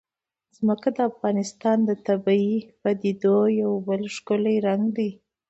[0.57, 5.09] ځمکه د افغانستان د طبیعي پدیدو یو بل ښکلی رنګ دی.